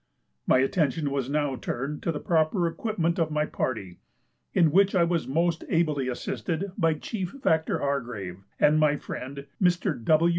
[0.47, 3.99] My attention was now turned to the proper equipment of my party,
[4.51, 10.03] in which I was most ably assisted by Chief Factor Hargrave and my friend, Mr.
[10.03, 10.29] W.